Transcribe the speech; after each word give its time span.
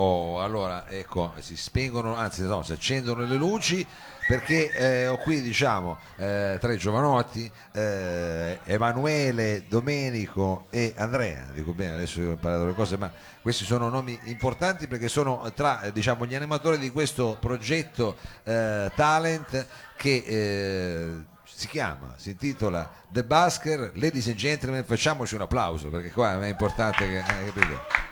Oh, 0.00 0.40
allora, 0.40 0.88
ecco, 0.88 1.32
si 1.40 1.56
spengono, 1.56 2.14
anzi 2.14 2.42
no, 2.42 2.62
si 2.62 2.70
accendono 2.70 3.24
le 3.24 3.34
luci 3.34 3.84
perché 4.28 4.70
eh, 4.70 5.08
ho 5.08 5.16
qui 5.16 5.40
diciamo 5.40 5.98
eh, 6.14 6.56
tre 6.60 6.76
giovanotti, 6.76 7.50
eh, 7.72 8.60
Emanuele, 8.62 9.64
Domenico 9.66 10.66
e 10.70 10.94
Andrea, 10.96 11.48
dico 11.52 11.72
bene, 11.72 11.94
adesso 11.94 12.20
ho 12.20 12.30
imparato 12.30 12.66
le 12.66 12.74
cose, 12.74 12.96
ma 12.96 13.10
questi 13.42 13.64
sono 13.64 13.88
nomi 13.88 14.16
importanti 14.26 14.86
perché 14.86 15.08
sono 15.08 15.50
tra 15.52 15.80
eh, 15.80 15.90
diciamo, 15.90 16.26
gli 16.26 16.36
animatori 16.36 16.78
di 16.78 16.92
questo 16.92 17.36
progetto 17.40 18.18
eh, 18.44 18.92
Talent 18.94 19.66
che 19.96 20.22
eh, 20.24 21.12
si 21.42 21.66
chiama, 21.66 22.14
si 22.18 22.30
intitola 22.30 22.88
The 23.08 23.24
Basker, 23.24 23.90
Ladies 23.94 24.28
and 24.28 24.36
Gentlemen, 24.36 24.84
facciamoci 24.84 25.34
un 25.34 25.40
applauso 25.40 25.88
perché 25.88 26.12
qua 26.12 26.40
è 26.40 26.46
importante 26.46 27.04
che... 27.04 27.18
eh, 27.18 27.44
capite? 27.46 28.07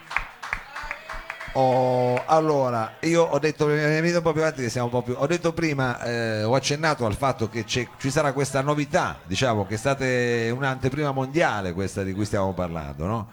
Oh, 1.59 2.23
allora, 2.27 2.97
io 3.01 3.23
ho 3.23 3.39
detto, 3.39 3.65
avanti 3.65 4.63
più. 5.03 5.15
Ho 5.17 5.27
detto 5.27 5.55
prima, 5.55 5.99
eh, 6.03 6.43
ho 6.43 6.55
accennato 6.55 7.07
al 7.07 7.15
fatto 7.15 7.49
che 7.49 7.65
ci 7.65 7.89
sarà 8.11 8.35
questa 8.35 8.61
novità, 8.61 9.21
diciamo 9.25 9.65
che 9.65 9.77
è 9.77 9.79
stata 9.79 10.05
un'anteprima 10.05 11.13
mondiale 11.13 11.73
questa 11.73 12.03
di 12.03 12.13
cui 12.13 12.27
stiamo 12.27 12.53
parlando, 12.53 13.07
no? 13.07 13.29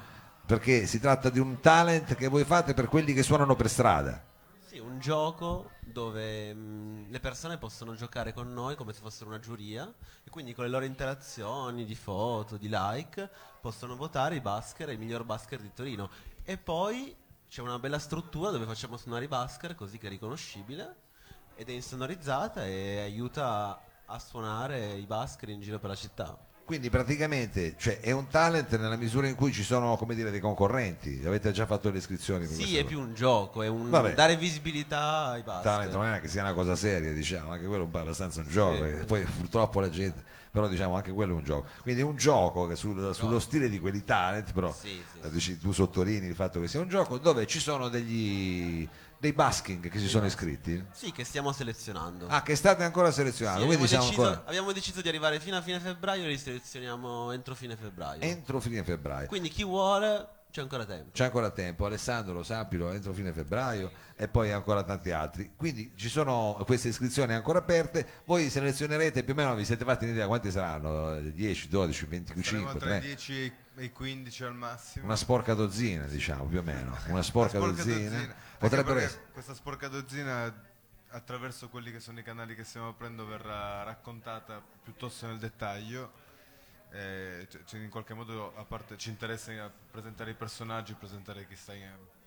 Perché 0.45 0.85
si 0.85 1.01
tratta 1.01 1.29
di 1.29 1.39
un 1.39 1.59
talent 1.59 2.15
che 2.15 2.29
voi 2.29 2.45
fate 2.45 2.73
per 2.73 2.87
quelli 2.87 3.11
che 3.11 3.23
suonano 3.23 3.57
per 3.57 3.67
strada. 3.67 4.23
Sì, 4.65 4.79
un 4.79 4.99
gioco 4.99 5.71
dove 5.81 6.53
mh, 6.53 7.07
le 7.09 7.19
persone 7.19 7.57
possono 7.57 7.93
giocare 7.93 8.31
con 8.31 8.53
noi 8.53 8.77
come 8.77 8.93
se 8.93 9.01
fossero 9.01 9.31
una 9.31 9.39
giuria 9.39 9.83
e 10.23 10.29
quindi 10.29 10.53
con 10.53 10.63
le 10.63 10.69
loro 10.69 10.85
interazioni 10.85 11.83
di 11.83 11.95
foto, 11.95 12.55
di 12.55 12.69
like, 12.71 13.29
possono 13.59 13.97
votare 13.97 14.35
i 14.35 14.39
basker 14.39 14.87
e 14.87 14.93
il 14.93 14.99
miglior 14.99 15.25
basker 15.25 15.59
di 15.59 15.73
Torino. 15.73 16.09
E 16.45 16.57
poi 16.57 17.13
c'è 17.53 17.61
una 17.61 17.77
bella 17.77 17.99
struttura 17.99 18.49
dove 18.49 18.65
facciamo 18.65 18.97
suonare 18.97 19.25
i 19.25 19.27
basker 19.27 19.75
così 19.75 19.99
che 19.99 20.07
è 20.07 20.09
riconoscibile 20.09 20.95
ed 21.53 21.69
è 21.69 21.71
insonorizzata 21.71 22.65
e 22.65 22.97
aiuta 22.97 23.79
a 24.07 24.17
suonare 24.17 24.95
i 24.95 25.05
basker 25.05 25.49
in 25.49 25.61
giro 25.61 25.77
per 25.77 25.91
la 25.91 25.95
città. 25.95 26.35
Quindi 26.65 26.89
praticamente 26.89 27.75
cioè, 27.77 27.99
è 27.99 28.11
un 28.11 28.27
talent 28.29 28.77
nella 28.77 28.95
misura 28.95 29.27
in 29.27 29.35
cui 29.35 29.51
ci 29.51 29.63
sono 29.63 29.97
come 29.97 30.15
dire, 30.15 30.31
dei 30.31 30.39
concorrenti. 30.39 31.21
Avete 31.25 31.51
già 31.51 31.65
fatto 31.65 31.89
le 31.91 31.97
iscrizioni? 31.97 32.47
Sì, 32.47 32.77
è 32.77 32.85
più 32.85 32.99
un 33.01 33.13
gioco, 33.13 33.61
è 33.63 33.67
un 33.67 33.89
Vabbè. 33.89 34.13
dare 34.13 34.37
visibilità 34.37 35.27
ai 35.31 35.43
talent 35.43 35.63
basker. 35.63 35.91
non 35.91 36.05
è 36.05 36.21
che 36.21 36.29
sia 36.29 36.41
una 36.41 36.53
cosa 36.53 36.75
seria, 36.77 37.11
diciamo, 37.11 37.51
anche 37.51 37.65
quello 37.65 37.81
è 37.81 37.85
un 37.85 37.91
po' 37.91 37.99
abbastanza 37.99 38.39
un 38.39 38.47
gioco, 38.47 38.75
Sì. 38.75 38.79
perché 38.81 39.03
poi 39.05 39.23
purtroppo 39.23 39.81
la 39.81 39.89
gente, 39.89 40.23
però 40.51 40.69
diciamo 40.69 40.95
anche 40.95 41.11
quello 41.11 41.33
è 41.33 41.35
un 41.35 41.43
gioco. 41.43 41.67
Quindi 41.81 41.99
è 42.01 42.05
un 42.05 42.15
gioco 42.15 42.65
che 42.65 42.75
sul- 42.77 43.13
sullo 43.13 43.39
stile 43.39 43.67
di 43.67 43.79
quelli 43.79 44.03
talent, 44.05 44.53
però 44.53 44.73
Sì, 44.73 45.01
sì, 45.41 45.51
eh, 45.51 45.57
tu 45.59 45.73
sottolinei 45.73 46.29
il 46.29 46.35
fatto 46.35 46.61
che 46.61 46.69
sia 46.69 46.79
un 46.79 46.87
gioco 46.87 47.17
dove 47.17 47.45
ci 47.45 47.59
sono 47.59 47.89
degli 47.89 48.87
dei 49.23 49.31
basking 49.31 49.89
che 49.89 49.99
si 49.99 50.09
sono 50.09 50.25
iscritti. 50.25 50.85
Sì, 50.91 51.13
che 51.13 51.23
stiamo 51.23 51.53
selezionando. 51.53 52.27
Ah, 52.27 52.43
che 52.43 52.57
state 52.57 52.83
ancora 52.83 53.09
selezionando, 53.09 53.61
Sì, 53.61 53.67
quindi 53.67 53.85
abbiamo, 53.85 54.03
siamo 54.03 54.09
deciso, 54.09 54.27
ancora 54.27 54.49
abbiamo 54.49 54.71
deciso 54.73 55.01
di 55.01 55.07
arrivare 55.07 55.39
fino 55.39 55.55
a 55.55 55.61
fine 55.61 55.79
febbraio 55.79 56.25
e 56.25 56.27
li 56.27 56.37
selezioniamo 56.37 57.31
entro 57.31 57.55
fine 57.55 57.77
febbraio. 57.77 58.19
entro 58.21 58.59
fine 58.59 58.83
febbraio. 58.83 59.27
Quindi 59.27 59.47
chi 59.47 59.63
vuole 59.63 60.27
c'è 60.53 60.61
ancora 60.61 60.85
tempo. 60.85 61.09
C'è 61.11 61.23
ancora 61.23 61.49
tempo, 61.49 61.87
Alessandro, 61.87 62.43
sappilo, 62.43 62.91
entro 62.91 63.11
fine 63.11 63.33
febbraio 63.33 63.91
e 64.15 64.27
poi 64.27 64.51
ancora 64.51 64.83
tanti 64.83 65.09
altri. 65.09 65.53
Quindi 65.55 65.93
ci 65.95 66.09
sono 66.09 66.61
queste 66.63 66.89
iscrizioni 66.89 67.33
ancora 67.33 67.57
aperte, 67.57 68.21
voi 68.25 68.51
selezionerete 68.51 69.23
più 69.23 69.33
o 69.33 69.35
meno, 69.35 69.55
vi 69.55 69.65
siete 69.65 69.83
fatti 69.83 70.05
un'idea 70.05 70.27
quanti 70.27 70.51
saranno? 70.51 71.19
10, 71.19 71.67
12, 71.69 72.05
Saremo 72.05 72.11
25, 72.11 72.79
tra 72.79 72.97
i 72.97 72.99
3? 72.99 73.07
10 73.07 73.53
e 73.77 73.83
i 73.83 73.91
15 73.91 74.43
al 74.43 74.53
massimo. 74.53 75.05
Una 75.05 75.15
sporca 75.15 75.55
dozzina, 75.55 76.05
diciamo, 76.05 76.45
più 76.45 76.59
o 76.59 76.61
meno. 76.61 76.95
Una 77.07 77.23
sporca, 77.23 77.57
sporca 77.57 77.83
dozzina. 77.83 78.09
dozzina. 78.11 78.35
Potrebbero 78.59 78.99
essere. 78.99 79.23
Questa 79.31 79.55
sporca 79.55 79.87
dozzina, 79.87 80.53
attraverso 81.09 81.69
quelli 81.69 81.91
che 81.91 81.99
sono 81.99 82.19
i 82.19 82.23
canali 82.23 82.53
che 82.53 82.63
stiamo 82.63 82.89
aprendo, 82.89 83.25
verrà 83.25 83.81
raccontata 83.81 84.61
piuttosto 84.83 85.25
nel 85.25 85.39
dettaglio. 85.39 86.11
Eh, 86.93 87.47
cioè- 87.49 87.63
cioè 87.65 87.79
in 87.79 87.89
qualche 87.89 88.13
modo, 88.13 88.55
a 88.55 88.63
parte 88.65 88.97
ci 88.97 89.09
interessa 89.09 89.51
presentare 89.91 90.29
i 90.31 90.35
personaggi, 90.35 90.93
presentare 90.93 91.47
chi 91.47 91.55
sta 91.55 91.73
in. 91.73 91.81
tra 91.81 91.89
virgolette, 91.89 92.22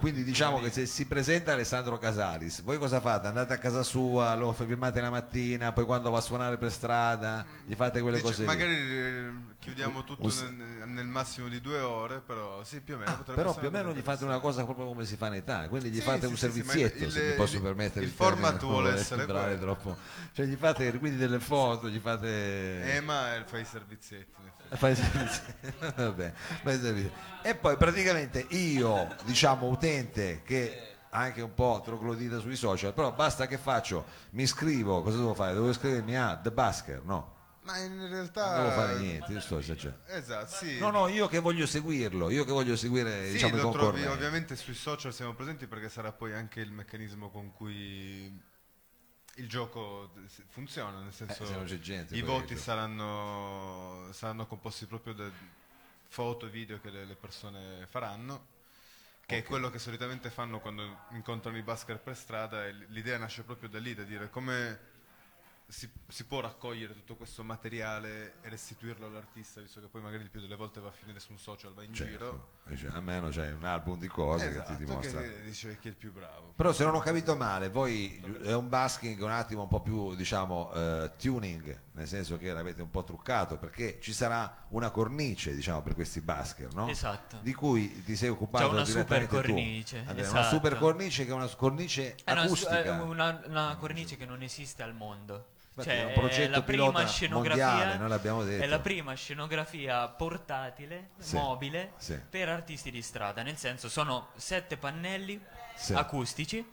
Quindi 0.00 0.20
in 0.20 0.24
diciamo 0.26 0.60
che 0.60 0.70
se 0.70 0.86
si 0.86 1.04
presenta 1.04 1.52
Alessandro 1.52 1.98
Casalis, 1.98 2.62
voi 2.62 2.78
cosa 2.78 3.00
fate? 3.00 3.26
Andate 3.26 3.52
a 3.52 3.58
casa 3.58 3.82
sua, 3.82 4.34
lo 4.34 4.50
filmate 4.52 4.98
la 5.02 5.10
mattina, 5.10 5.72
poi 5.72 5.84
quando 5.84 6.08
va 6.08 6.16
a 6.16 6.22
suonare 6.22 6.56
per 6.56 6.72
strada, 6.72 7.44
gli 7.66 7.74
fate 7.74 8.00
quelle 8.00 8.16
Dice- 8.16 8.28
cose 8.28 8.44
magari 8.44 8.72
eh, 8.76 9.30
chiudiamo 9.58 10.02
tutto 10.04 10.24
Un 10.24 10.30
s- 10.30 10.40
nel, 10.40 10.88
nel 10.88 11.04
massimo 11.04 11.48
di 11.48 11.60
due 11.60 11.80
ore, 11.80 12.20
però 12.24 12.64
sì, 12.64 12.80
più 12.80 12.94
o 12.94 12.96
meno. 12.96 13.10
Ah, 13.10 13.32
Però 13.34 13.54
più 13.54 13.68
o 13.68 13.70
meno 13.70 13.92
gli 13.92 14.00
fate 14.00 14.24
una 14.24 14.38
cosa 14.38 14.64
proprio 14.64 14.86
come 14.86 15.04
si 15.04 15.16
fa 15.16 15.26
in 15.26 15.34
Italia, 15.34 15.68
quindi 15.68 15.90
gli 15.90 15.96
Sì, 15.96 16.00
fate 16.00 16.20
sì, 16.20 16.26
un 16.28 16.36
sì, 16.36 16.46
ma 16.46 16.52
servizietto, 16.52 17.04
il- 17.04 17.10
se 17.12 17.20
mi 17.22 17.28
il- 17.28 17.34
posso 17.34 17.56
il- 17.56 17.62
permettere. 17.62 18.04
il 18.06 18.14
termine, 18.16 18.40
format 18.40 18.60
vuole 18.62 18.92
essere 18.94 19.26
troppo. 19.26 19.96
Cioè 20.32 20.46
gli 20.46 20.56
fate 20.56 20.98
quindi 20.98 21.18
delle 21.18 21.40
foto, 21.40 21.90
gli 21.90 21.98
fate... 21.98 22.94
Ema 22.94 23.34
e 23.36 23.44
fa 23.44 23.58
i 23.58 23.66
servizietti. 23.66 24.48
Fai 24.72 24.92
i 24.92 24.94
servizi. 24.94 25.40
Vabbè, 25.96 26.32
fai 26.62 26.76
i 26.76 26.80
servizi. 26.80 27.10
E 27.42 27.54
poi 27.56 27.76
praticamente 27.76 28.46
io, 28.50 29.08
diciamo, 29.24 29.49
utente 29.52 30.42
che 30.42 30.88
anche 31.10 31.40
un 31.42 31.54
po' 31.54 31.80
troglodita 31.84 32.38
sui 32.38 32.56
social, 32.56 32.92
però 32.94 33.12
basta 33.12 33.46
che 33.46 33.58
faccio, 33.58 34.04
mi 34.30 34.42
iscrivo, 34.42 35.02
cosa 35.02 35.16
devo 35.16 35.34
fare? 35.34 35.54
Devo 35.54 35.68
iscrivermi 35.70 36.16
a 36.16 36.36
The 36.36 36.50
Basker, 36.50 37.02
no? 37.02 37.38
Ma 37.62 37.78
in 37.78 37.96
Non 37.96 38.08
realtà. 38.08 38.56
devo 38.62 38.70
fare 38.70 38.98
niente, 38.98 39.32
io 39.32 39.40
sto. 39.40 39.58
Esatto, 39.58 40.54
sì. 40.54 40.78
No, 40.78 40.90
no, 40.90 41.08
io 41.08 41.28
che 41.28 41.40
voglio 41.40 41.66
seguirlo, 41.66 42.30
io 42.30 42.44
che 42.44 42.52
voglio 42.52 42.76
seguire 42.76 43.26
Sì, 43.26 43.32
diciamo, 43.32 43.56
lo 43.56 43.70
trovi 43.70 44.06
ovviamente 44.06 44.56
sui 44.56 44.74
social 44.74 45.12
siamo 45.12 45.34
presenti 45.34 45.66
perché 45.66 45.88
sarà 45.88 46.12
poi 46.12 46.32
anche 46.32 46.60
il 46.60 46.72
meccanismo 46.72 47.28
con 47.30 47.52
cui 47.52 48.48
il 49.36 49.48
gioco 49.48 50.12
funziona, 50.48 51.00
nel 51.00 51.12
senso 51.12 51.42
Eh, 51.42 51.46
se 51.46 51.52
non 51.54 51.64
c'è 51.64 51.78
gente, 51.78 52.16
i 52.16 52.22
voti 52.22 52.56
saranno, 52.56 54.08
saranno 54.12 54.46
composti 54.46 54.86
proprio 54.86 55.14
da 55.14 55.30
foto 56.08 56.46
e 56.46 56.50
video 56.50 56.80
che 56.80 56.90
le, 56.90 57.04
le 57.04 57.14
persone 57.14 57.86
faranno, 57.88 58.46
che 59.30 59.36
Ok. 59.38 59.42
è 59.44 59.44
quello 59.44 59.70
che 59.70 59.78
solitamente 59.78 60.28
fanno 60.30 60.58
quando 60.58 60.98
incontrano 61.12 61.56
i 61.56 61.62
basker 61.62 62.00
per 62.00 62.16
strada 62.16 62.66
e 62.66 62.72
l'idea 62.88 63.16
nasce 63.16 63.42
proprio 63.44 63.68
da 63.68 63.78
lì, 63.78 63.94
da 63.94 64.02
dire 64.02 64.28
come 64.28 64.88
si, 65.68 65.88
si 66.08 66.24
può 66.24 66.40
raccogliere 66.40 66.94
tutto 66.94 67.14
questo 67.14 67.44
materiale 67.44 68.34
e 68.40 68.48
restituirlo 68.48 69.06
all'artista, 69.06 69.60
visto 69.60 69.80
che 69.80 69.86
poi 69.86 70.00
magari 70.02 70.24
il 70.24 70.30
più 70.30 70.40
delle 70.40 70.56
volte 70.56 70.80
va 70.80 70.88
a 70.88 70.92
finire 70.92 71.20
su 71.20 71.30
un 71.30 71.38
social, 71.38 71.72
va 71.72 71.84
in 71.84 71.92
giro. 71.92 72.08
Certo, 72.08 72.48
dice, 72.64 72.88
almeno 72.88 73.28
c'è 73.28 73.52
un 73.52 73.62
album 73.64 74.00
di 74.00 74.08
cose 74.08 74.46
che 74.46 74.54
Esatto, 74.56 74.72
ti 74.72 74.84
dimostra. 74.84 75.20
che 75.20 75.42
dice 75.42 75.78
chi 75.78 75.86
è 75.86 75.90
il 75.92 75.96
più 75.96 76.10
bravo. 76.12 76.54
Però 76.56 76.72
se 76.72 76.82
non 76.82 76.96
ho 76.96 76.98
capito 77.00 77.36
male, 77.36 77.68
voi 77.68 78.20
è 78.42 78.52
un 78.52 78.68
basking 78.68 79.20
un 79.22 79.30
attimo 79.30 79.62
un 79.62 79.68
po' 79.68 79.80
più, 79.80 80.16
diciamo, 80.16 80.72
eh, 80.72 81.12
tuning, 81.16 81.80
nel 82.00 82.08
senso 82.08 82.38
che 82.38 82.50
l'avete 82.50 82.80
un 82.80 82.88
po' 82.90 83.04
truccato, 83.04 83.58
perché 83.58 83.98
ci 84.00 84.14
sarà 84.14 84.64
una 84.68 84.88
cornice, 84.88 85.54
diciamo, 85.54 85.82
per 85.82 85.94
questi 85.94 86.22
basker, 86.22 86.72
no? 86.72 86.88
Esatto. 86.88 87.36
Di 87.42 87.52
cui 87.52 88.02
ti 88.04 88.16
sei 88.16 88.30
occupato 88.30 88.68
C'è 88.68 88.72
una 88.72 88.84
super 88.86 89.26
tu. 89.26 89.34
cornice, 89.36 90.04
Una 90.08 90.18
esatto. 90.20 90.48
super 90.48 90.78
cornice 90.78 91.24
che 91.26 91.30
è 91.30 91.34
una 91.34 91.46
cornice 91.48 92.14
È 92.24 92.32
una, 92.32 92.40
acustica. 92.42 92.82
è 92.82 92.88
una- 92.90 93.42
una 93.46 93.76
cornice 93.78 94.16
che 94.16 94.24
non 94.24 94.42
esiste 94.42 94.82
al 94.82 94.94
mondo. 94.94 95.48
Infatti 95.76 95.88
Cioè, 95.90 96.00
è 96.00 96.04
un 96.06 96.12
progetto 96.14 96.50
la 96.50 96.62
prima 96.62 97.06
scenografia 97.06 97.66
mondiale, 97.68 97.96
noi 97.98 98.08
l'abbiamo 98.08 98.44
detto. 98.44 98.62
È 98.64 98.66
la 98.66 98.80
prima 98.80 99.12
scenografia 99.14 100.08
portatile, 100.08 101.10
Sì, 101.18 101.34
mobile, 101.36 101.92
sì. 101.98 102.18
per 102.30 102.48
artisti 102.48 102.90
di 102.90 103.02
strada. 103.02 103.42
Nel 103.42 103.56
senso, 103.58 103.88
sono 103.90 104.28
sette 104.36 104.78
pannelli 104.78 105.38
Sì. 105.76 105.92
acustici 105.92 106.66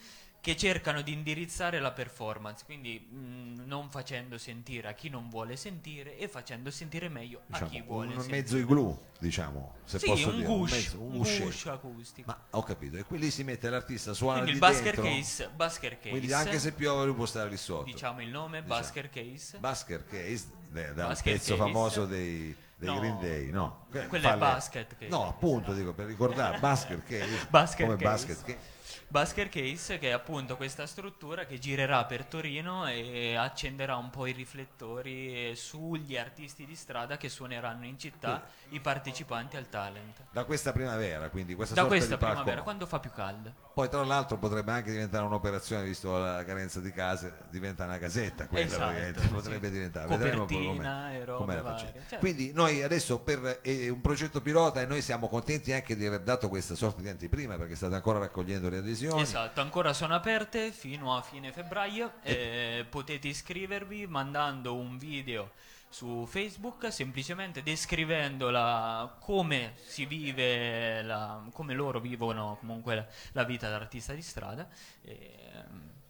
che 0.47 0.55
cercano 0.55 1.01
di 1.01 1.11
indirizzare 1.11 1.77
la 1.81 1.91
performance, 1.91 2.63
quindi 2.63 2.97
mh, 2.99 3.65
non 3.65 3.89
facendo 3.89 4.37
sentire 4.37 4.87
a 4.87 4.93
chi 4.93 5.09
non 5.09 5.27
vuole 5.27 5.57
sentire 5.57 6.17
e 6.17 6.29
facendo 6.29 6.71
sentire 6.71 7.09
meglio 7.09 7.41
a 7.49 7.57
chi 7.65 7.69
Diciamo, 7.71 7.85
vuole 7.91 8.07
un 8.07 8.13
sentire. 8.21 8.37
mezzo 8.37 8.55
igloo, 8.57 9.07
diciamo, 9.19 9.73
se 9.83 9.99
sì, 9.99 10.05
posso 10.05 10.29
un 10.29 10.35
dire, 10.37 10.47
gush, 10.47 10.71
mezzo- 10.71 11.01
un 11.01 11.17
guscetto. 11.17 11.43
gush 11.43 11.65
acustico. 11.65 12.31
Ma 12.31 12.41
ho 12.51 12.63
capito, 12.63 12.95
e 12.95 13.03
qui 13.03 13.17
lì 13.17 13.29
si 13.29 13.43
mette 13.43 13.69
l'artista, 13.69 14.13
suona 14.13 14.41
Quindi 14.41 14.51
di 14.51 14.55
il 14.57 14.71
Basker 14.71 14.95
dentro, 14.95 15.03
Case, 15.03 15.49
Basker 15.53 15.97
Case 15.97 16.09
quindi 16.11 16.31
anche 16.31 16.59
se 16.59 16.71
piove 16.71 17.05
lui 17.07 17.13
può 17.15 17.25
stare 17.25 17.49
lì 17.49 17.57
sotto. 17.57 17.83
diciamo 17.83 18.21
il 18.21 18.29
nome, 18.29 18.61
Diciamo. 18.61 18.79
Basker 18.79 19.09
Case. 19.09 19.57
Basker 19.57 20.05
Case, 20.05 20.45
eh, 20.73 20.93
da 20.93 21.01
un 21.03 21.07
Basker 21.09 21.33
pezzo 21.33 21.57
Case. 21.57 21.71
famoso 21.71 22.05
dei, 22.05 22.55
dei 22.77 22.87
No. 22.89 22.99
Green 23.01 23.19
Day, 23.19 23.49
no? 23.51 23.87
Quello 23.89 24.27
fa 24.29 24.35
è 24.35 24.37
Basket 24.37 24.95
Case. 24.95 25.09
No, 25.09 25.27
appunto, 25.27 25.73
dico, 25.73 25.91
per 25.93 26.05
ricordare, 26.05 26.57
Basker 26.59 27.03
Case, 27.03 27.47
Basket 27.51 27.85
come 27.85 27.97
Case. 27.99 28.25
Basket 28.27 28.45
Case. 28.45 28.75
Basker 29.07 29.49
Case 29.49 29.97
che 29.97 30.09
è 30.09 30.11
appunto 30.11 30.57
questa 30.57 30.85
struttura 30.85 31.45
che 31.45 31.59
girerà 31.59 32.05
per 32.05 32.25
Torino 32.25 32.87
e 32.87 33.35
accenderà 33.35 33.95
un 33.95 34.09
po' 34.09 34.25
i 34.25 34.31
riflettori 34.31 35.55
sugli 35.55 36.17
artisti 36.17 36.65
di 36.65 36.75
strada 36.75 37.17
che 37.17 37.29
suoneranno 37.29 37.85
in 37.85 37.97
città, 37.97 38.43
i 38.69 38.79
partecipanti 38.79 39.57
al 39.57 39.69
talent. 39.69 40.25
Da 40.31 40.43
questa 40.43 40.71
primavera, 40.71 41.29
quindi 41.29 41.55
questa 41.55 41.75
Da 41.75 41.81
sorta 41.81 41.95
questa 41.95 42.17
primavera, 42.17 42.61
quando 42.61 42.85
fa 42.85 42.99
più 42.99 43.11
caldo. 43.11 43.65
Poi 43.73 43.89
tra 43.89 44.03
l'altro 44.03 44.37
potrebbe 44.37 44.71
anche 44.71 44.91
diventare 44.91 45.23
un'operazione, 45.25 45.83
visto 45.83 46.17
la 46.17 46.43
carenza 46.43 46.79
di 46.79 46.91
case, 46.91 47.37
diventa 47.49 47.83
una 47.85 47.99
casetta 47.99 48.47
quella 48.47 48.65
Esatto, 48.65 49.21
sì. 49.21 49.27
potrebbe 49.27 49.69
diventare. 49.69 50.07
Vedremo 50.07 50.45
poi 50.45 50.55
Copertina 50.55 51.01
com'è- 51.05 51.15
e 51.15 51.25
robe 51.25 51.37
com'è 51.45 51.55
la 51.55 51.63
faccenda. 51.63 51.99
Certo. 51.99 52.17
Quindi 52.17 52.51
noi 52.53 52.81
adesso 52.81 53.19
per 53.19 53.59
eh, 53.61 53.85
è 53.85 53.89
un 53.89 54.01
progetto 54.01 54.41
pilota 54.41 54.81
e 54.81 54.85
noi 54.87 55.01
siamo 55.01 55.27
contenti 55.27 55.73
anche 55.73 55.95
di 55.95 56.05
aver 56.05 56.21
dato 56.21 56.49
questa 56.49 56.73
sorta 56.73 57.01
di 57.01 57.09
anteprima 57.09 57.55
perché 57.57 57.75
state 57.75 57.93
ancora 57.93 58.17
raccogliendo 58.19 58.67
le 58.69 58.76
adesioni. 58.77 59.21
Esatto, 59.21 59.61
ancora 59.61 59.93
sono 59.93 60.15
aperte 60.15 60.71
fino 60.71 61.15
a 61.15 61.21
fine 61.21 61.51
febbraio. 61.51 62.13
eh, 62.23 62.85
potete 62.89 63.27
iscrivervi 63.27 64.07
mandando 64.07 64.75
un 64.75 64.97
video 64.97 65.51
su 65.89 66.25
Facebook, 66.29 66.91
semplicemente 66.91 67.63
descrivendo 67.63 68.49
la- 68.49 69.15
come 69.19 69.73
si 69.85 70.05
vive, 70.05 71.01
la- 71.03 71.41
come 71.53 71.73
loro 71.73 71.99
vivono 71.99 72.57
comunque 72.59 72.95
la, 72.95 73.05
la 73.31 73.43
vita 73.43 73.69
d'artista 73.69 74.13
di 74.13 74.21
strada. 74.21 74.67
e, 75.01 75.63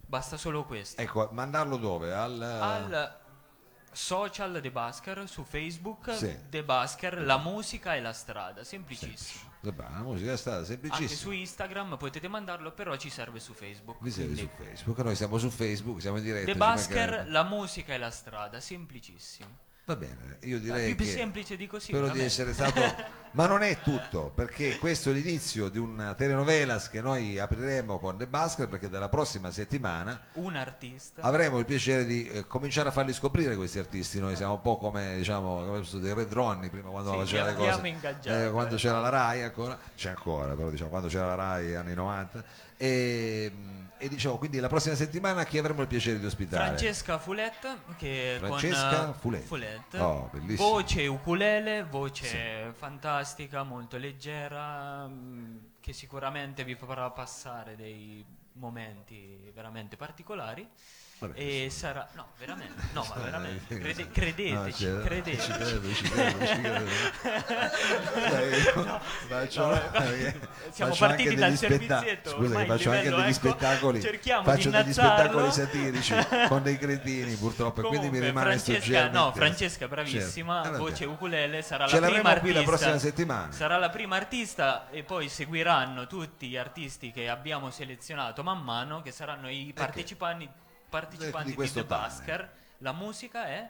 basta 0.06 0.38
solo 0.38 0.64
questo. 0.66 1.02
Ecco, 1.02 1.30
mandarlo 1.32 1.78
dove? 1.78 2.14
Al, 2.14 2.42
Al 2.42 3.18
social 3.98 4.60
The 4.62 4.70
Basker 4.72 5.28
su 5.28 5.44
Facebook, 5.44 6.14
Sì. 6.16 6.36
The 6.50 6.64
Basker, 6.64 7.22
la 7.24 7.38
musica 7.38 7.96
e 7.96 8.02
la 8.02 8.14
strada, 8.14 8.64
semplicissimo. 8.64 9.50
Vabbè, 9.62 9.84
la 9.92 10.04
musica 10.04 10.32
è 10.34 10.38
stata 10.38 10.58
Anche 10.58 10.70
semplicissima. 10.74 11.20
su 11.20 11.32
Instagram 11.32 11.98
potete 11.98 12.28
mandarlo, 12.28 12.72
però 12.74 12.96
ci 12.96 13.10
serve 13.10 13.40
su 13.40 13.54
Facebook. 13.54 13.98
Vi 14.02 14.12
quindi- 14.12 14.38
su 14.42 14.50
Facebook, 14.56 15.00
noi 15.00 15.16
siamo 15.16 15.38
su 15.40 15.50
Facebook, 15.50 16.00
siamo 16.00 16.18
in 16.18 16.24
diretta. 16.24 16.46
The 16.46 16.52
ci 16.52 16.58
Basker, 16.58 16.96
mancherebbe. 16.98 17.30
la 17.32 17.44
musica 17.44 17.94
e 17.94 17.98
la 17.98 18.12
strada, 18.12 18.60
semplicissimo. 18.60 19.66
Va 19.86 19.96
bene, 19.96 20.38
io 20.42 20.60
direi 20.60 20.94
più 20.96 21.06
che 21.06 21.12
semplice 21.12 21.56
di 21.56 21.66
così. 21.66 21.88
spero 21.88 22.10
di 22.10 22.22
essere 22.22 22.54
stato... 22.54 22.82
Ma 23.38 23.46
non 23.46 23.62
è 23.62 23.82
tutto, 23.82 24.32
perché 24.34 24.80
questo 24.80 25.12
è 25.12 25.14
l'inizio 25.14 25.70
di 25.70 25.78
una 25.78 26.16
telenovelas 26.16 26.90
che 26.90 27.02
noi 27.02 27.38
apriremo 27.38 28.00
con 28.00 28.18
The 28.18 28.26
Basker, 28.26 28.68
perché 28.68 28.90
dalla 28.90 29.10
prossima 29.10 29.52
settimana 29.52 30.20
Un 30.34 30.56
artista. 30.56 31.22
avremo 31.22 31.60
il 31.60 31.66
piacere 31.66 32.04
di 32.06 32.28
eh, 32.28 32.48
cominciare 32.48 32.90
a 32.90 32.92
farli 32.92 33.14
scoprire 33.14 33.56
questi 33.56 33.78
artisti. 33.78 34.20
Noi 34.20 34.36
siamo 34.36 34.54
un 34.54 34.62
po' 34.62 34.78
come 34.78 35.18
diciamo 35.18 35.64
come 35.66 35.84
dei 36.02 36.14
Red 36.16 36.34
Ronnie 36.34 36.70
prima 36.72 36.90
quando 36.90 37.12
Sì, 37.12 37.18
faceva 37.20 37.44
li 37.44 37.50
le 37.52 37.56
cose. 37.58 37.88
ingaggiati, 37.88 38.44
eh, 38.44 38.50
quando 38.50 38.76
c'era 38.76 39.00
la 39.00 39.10
Rai 39.10 39.44
ancora, 39.44 39.78
c'è 39.96 40.10
ancora, 40.10 40.56
però 40.56 40.72
diciamo 40.72 40.90
quando 40.90 41.08
c'era 41.08 41.28
la 41.28 41.36
Rai 41.36 41.76
anni 41.76 41.94
90. 41.94 42.44
E, 42.80 43.52
e 43.98 44.10
diciamo 44.10 44.38
quindi 44.38 44.60
la 44.60 44.68
prossima 44.68 44.94
settimana 44.94 45.44
chi 45.44 45.58
avremo 45.58 45.82
il 45.82 45.88
piacere 45.88 46.20
di 46.20 46.26
ospitare? 46.26 46.66
Francesca 46.66 47.18
Fuletta 47.18 47.78
che 47.98 48.38
Francesca 48.40 49.16
con 49.20 49.34
eh. 49.34 49.40
Fuletta. 49.40 50.08
Oh, 50.08 50.30
bellissimo. 50.32 50.70
voce 50.70 51.08
ukulele, 51.08 51.84
voce 51.84 52.72
fantastica, 52.78 53.27
molto 53.64 53.98
leggera, 53.98 55.08
mh, 55.08 55.74
che 55.80 55.94
sicuramente 55.94 56.64
vi 56.64 56.76
farà 56.76 57.10
passare 57.12 57.76
dei 57.76 58.26
momenti 58.58 59.52
veramente 59.54 59.96
particolari. 59.98 60.68
Vabbè, 61.20 61.34
e 61.40 61.70
sarà 61.72 62.08
no, 62.14 62.28
veramente, 62.38 62.80
no, 62.94 63.04
ma 63.10 63.16
veramente, 63.24 63.74
Eh, 63.74 63.80
crede- 63.80 64.04
no, 64.04 64.10
credeteci, 64.12 64.72
ci- 64.74 65.00
credeteci. 65.04 65.42
Ci 65.42 65.52
credo, 65.58 65.94
ci 65.96 66.04
credo, 66.12 66.46
ci 66.46 66.62
credo. 66.62 66.86
Dai, 68.30 68.50
io 68.50 69.00
faccio- 69.28 69.66
no, 69.66 69.80
perché 69.92 70.40
siamo 70.70 70.94
faccio 70.94 71.06
partiti 71.08 71.34
dal 71.36 71.56
spetta- 71.56 71.78
servizietto, 72.00 72.30
Scusa, 72.30 72.66
faccio 72.66 72.92
anche 72.92 73.10
degli 73.10 73.20
ecco, 73.20 73.34
spettacoli. 73.34 74.02
cerchiamo 74.02 74.44
faccio 74.44 74.70
degli 74.70 74.94
spettacoli 74.94 75.52
satirici 75.52 76.14
con 76.48 76.62
dei 76.62 76.78
cretini, 76.78 77.36
purtroppo, 77.36 77.80
e 77.82 77.84
quindi 77.84 78.10
mi 78.10 78.20
Comunque, 78.20 78.28
rimane 78.28 78.58
Francesca, 78.60 79.10
no. 79.10 79.32
Francesca 79.34 79.88
bravissima, 79.88 80.62
Certo. 80.62 80.78
Eh, 80.78 80.80
voce 80.80 81.06
ukulele, 81.06 81.62
sarà 81.64 81.88
Ce 81.88 82.00
la 82.00 82.08
prima 82.10 82.22
qui 82.40 82.52
la 82.54 82.60
artista. 82.60 82.64
prossima 82.64 82.98
settimana. 83.00 83.52
Sarà 83.52 83.78
la 83.78 83.90
prima 83.90 84.16
artista 84.18 84.90
e 84.92 85.02
poi 85.04 85.30
seguiranno 85.30 86.06
tutti 86.06 86.48
gli 86.48 86.58
artisti 86.58 87.12
che 87.12 87.28
abbiamo 87.28 87.72
selezionato 87.72 88.44
man 88.48 88.64
mano, 88.64 89.02
che 89.02 89.12
saranno 89.12 89.50
i 89.50 89.74
partecipanti, 89.76 90.50
partecipanti 90.90 91.46
di 91.46 91.50
di, 91.50 91.56
questo 91.56 91.82
The 91.82 91.88
tunnel. 91.88 92.02
Basker. 92.02 92.54
La 92.80 92.94
musica 92.94 93.46
è 93.48 93.70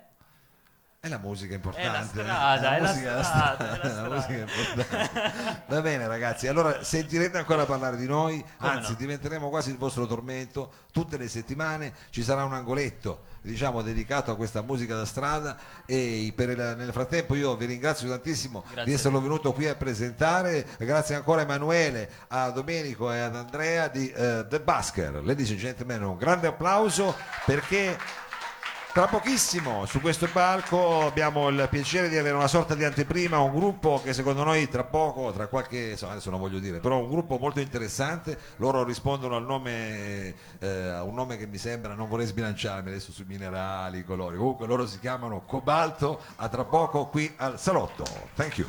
È 1.07 1.09
la 1.09 1.17
musica 1.17 1.53
importante. 1.55 2.21
È 2.21 2.25
la 2.25 2.75
è 2.75 2.79
la 2.79 2.87
musica 2.93 3.23
strada, 3.23 3.81
è 3.81 3.87
la 3.87 4.21
strada. 4.21 4.33
importante. 4.33 5.61
Va 5.67 5.81
bene 5.81 6.07
ragazzi, 6.07 6.47
allora 6.47 6.83
sentirete 6.83 7.37
ancora 7.37 7.65
parlare 7.65 7.97
di 7.97 8.05
noi, 8.05 8.43
Come 8.57 8.71
anzi 8.71 8.91
no. 8.91 8.97
diventeremo 8.97 9.49
quasi 9.49 9.69
il 9.71 9.77
vostro 9.77 10.05
tormento, 10.05 10.71
tutte 10.91 11.17
le 11.17 11.27
settimane 11.27 11.93
ci 12.09 12.23
sarà 12.23 12.43
un 12.43 12.53
angoletto 12.53 13.23
diciamo 13.47 13.81
dedicato 13.81 14.31
a 14.31 14.35
questa 14.35 14.61
musica 14.61 14.95
da 14.95 15.05
strada 15.05 15.55
e 15.85 16.25
il- 16.25 16.33
nel 16.77 16.91
frattempo 16.91 17.33
io 17.33 17.55
vi 17.55 17.65
ringrazio 17.65 18.09
tantissimo 18.09 18.61
Grazie 18.65 18.83
di 18.83 18.91
esserlo 18.93 19.21
venuto 19.21 19.53
qui 19.53 19.67
a 19.69 19.75
presentare, 19.75 20.65
grazie 20.77 21.15
ancora 21.15 21.41
a 21.41 21.43
Emanuele, 21.43 22.09
a 22.27 22.49
Domenico 22.49 23.09
e 23.11 23.19
ad 23.19 23.35
Andrea 23.37 23.87
di 23.87 24.09
eh, 24.11 24.45
The 24.49 24.59
Basker, 24.59 25.23
ladies 25.23 25.49
and 25.51 25.59
gentlemen 25.59 26.03
un 26.03 26.17
grande 26.17 26.47
applauso 26.47 27.15
perché 27.45 27.97
tra 28.97 29.05
pochissimo 29.05 29.85
su 29.85 30.01
questo 30.01 30.27
palco 30.27 31.05
abbiamo 31.05 31.49
il 31.49 31.67
piacere 31.69 32.09
di 32.09 32.17
avere 32.17 32.35
una 32.35 32.47
sorta 32.47 32.73
di 32.73 32.83
anteprima, 32.83 33.37
un 33.37 33.53
gruppo 33.53 34.01
che 34.03 34.11
secondo 34.11 34.43
noi 34.43 34.67
tra 34.69 34.85
poco, 34.85 35.31
tra 35.31 35.45
qualche, 35.45 35.95
adesso 36.01 36.31
non 36.31 36.39
voglio 36.39 36.57
dire, 36.57 36.79
però 36.79 36.97
un 36.97 37.07
gruppo 37.07 37.37
molto 37.37 37.59
interessante, 37.59 38.35
loro 38.55 38.83
rispondono 38.83 39.35
al 39.35 39.45
nome, 39.45 40.33
eh, 40.57 40.87
a 40.87 41.03
un 41.03 41.13
nome 41.13 41.37
che 41.37 41.45
mi 41.45 41.59
sembra, 41.59 41.93
non 41.93 42.09
vorrei 42.09 42.25
sbilanciarmi 42.25 42.89
adesso 42.89 43.11
sui 43.11 43.25
minerali, 43.27 43.99
i 43.99 44.03
colori, 44.03 44.35
comunque 44.35 44.65
loro 44.65 44.87
si 44.87 44.97
chiamano 44.97 45.43
Cobalto, 45.45 46.19
a 46.37 46.49
tra 46.49 46.63
poco 46.63 47.05
qui 47.05 47.31
al 47.37 47.59
salotto. 47.59 48.03
Thank 48.33 48.57
you. 48.57 48.67